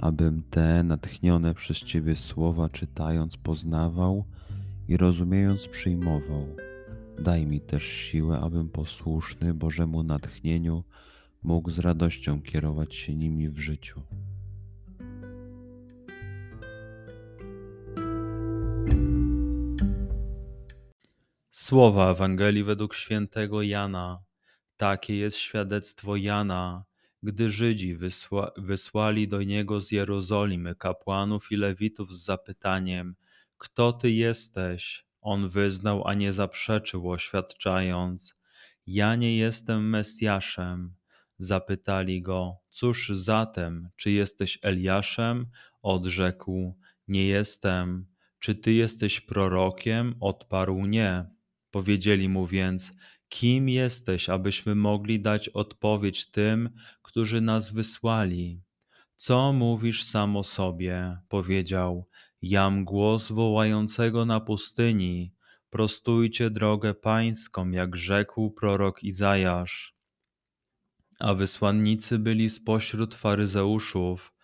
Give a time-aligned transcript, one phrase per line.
[0.00, 4.24] abym te natchnione przez Ciebie słowa czytając poznawał
[4.88, 6.56] i rozumiejąc przyjmował.
[7.18, 10.84] Daj mi też siłę, abym posłuszny Bożemu natchnieniu
[11.42, 14.02] mógł z radością kierować się nimi w życiu.
[21.50, 24.22] Słowa Ewangelii według świętego Jana.
[24.76, 26.89] Takie jest świadectwo Jana
[27.22, 33.14] gdy Żydzi wysła, wysłali do niego z Jerozolimy kapłanów i lewitów z zapytaniem:
[33.58, 35.04] Kto ty jesteś?
[35.20, 38.34] On wyznał, a nie zaprzeczył, oświadczając:
[38.86, 40.94] Ja nie jestem Mesjaszem.
[41.38, 45.46] Zapytali go: Cóż zatem, czy jesteś Eliaszem?
[45.82, 48.06] Odrzekł: Nie jestem.
[48.38, 50.14] Czy ty jesteś prorokiem?
[50.20, 51.24] Odparł: Nie.
[51.70, 52.92] Powiedzieli mu więc:
[53.30, 56.70] Kim jesteś, abyśmy mogli dać odpowiedź tym,
[57.02, 58.62] którzy nas wysłali?
[59.16, 61.18] Co mówisz sam o sobie?
[61.28, 62.08] Powiedział:
[62.42, 65.34] Jam głos wołającego na pustyni.
[65.70, 69.94] Prostujcie drogę pańską, jak rzekł prorok Izajasz.
[71.18, 74.34] A wysłannicy byli spośród faryzeuszów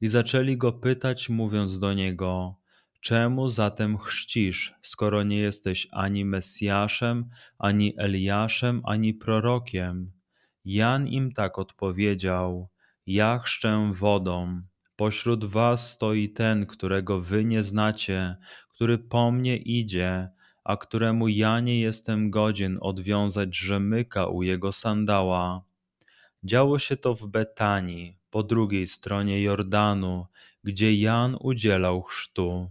[0.00, 2.56] i zaczęli go pytać, mówiąc do niego:
[3.04, 10.12] Czemu zatem chrzcisz, skoro nie jesteś ani Mesjaszem, ani Eliaszem, ani prorokiem?
[10.64, 12.68] Jan im tak odpowiedział:
[13.06, 14.62] Ja chrzczę wodą.
[14.96, 18.36] Pośród was stoi ten, którego wy nie znacie,
[18.68, 20.28] który po mnie idzie,
[20.64, 25.64] a któremu ja nie jestem godzien odwiązać rzemyka u jego sandała.
[26.44, 30.26] Działo się to w Betanii, po drugiej stronie Jordanu,
[30.62, 32.70] gdzie Jan udzielał chrztu.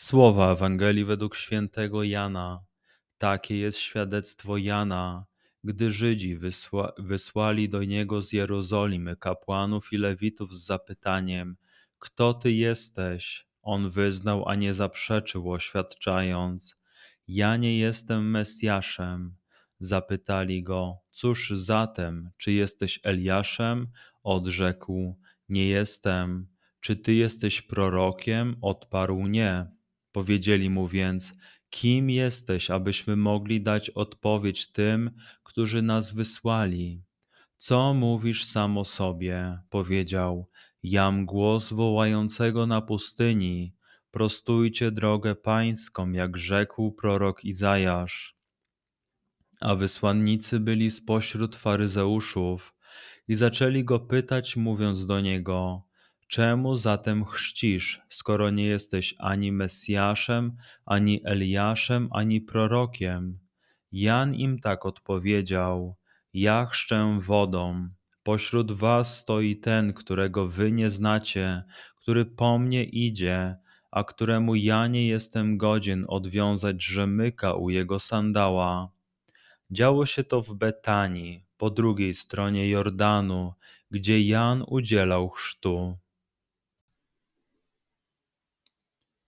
[0.00, 2.64] Słowa Ewangelii według świętego Jana.
[3.18, 5.26] Takie jest świadectwo Jana,
[5.64, 11.56] gdy Żydzi wysła, wysłali do niego z Jerozolimy kapłanów i lewitów z zapytaniem:
[11.98, 13.46] Kto ty jesteś?
[13.62, 16.76] On wyznał, a nie zaprzeczył, oświadczając:
[17.28, 19.36] Ja nie jestem Mesjaszem.
[19.78, 23.88] Zapytali go: Cóż zatem, czy jesteś Eliaszem?
[24.22, 25.18] Odrzekł:
[25.48, 26.48] Nie jestem.
[26.80, 28.56] Czy ty jesteś prorokiem?
[28.60, 29.79] Odparł: Nie.
[30.12, 31.32] Powiedzieli mu więc:
[31.70, 35.10] Kim jesteś, abyśmy mogli dać odpowiedź tym,
[35.42, 37.02] którzy nas wysłali?
[37.56, 39.58] Co mówisz sam o sobie?
[39.70, 40.48] Powiedział:
[40.82, 43.74] Jam głos wołającego na pustyni.
[44.10, 48.36] Prostujcie drogę pańską, jak rzekł prorok Izajasz.
[49.60, 52.74] A wysłannicy byli spośród faryzeuszów
[53.28, 55.82] i zaczęli go pytać, mówiąc do niego:
[56.30, 63.38] Czemu zatem chrzcisz, skoro nie jesteś ani Mesjaszem, ani Eliaszem, ani prorokiem?
[63.92, 65.96] Jan im tak odpowiedział:
[66.34, 67.88] Ja chrzczę wodą.
[68.22, 71.62] Pośród was stoi ten, którego wy nie znacie,
[71.96, 73.56] który po mnie idzie,
[73.90, 78.90] a któremu ja nie jestem godzien odwiązać rzemyka u jego sandała.
[79.70, 83.52] Działo się to w Betanii, po drugiej stronie Jordanu,
[83.90, 85.98] gdzie Jan udzielał chrztu.